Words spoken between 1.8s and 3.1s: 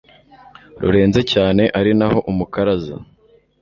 naho umukaraza